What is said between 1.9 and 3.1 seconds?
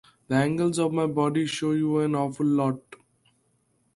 an awful lot.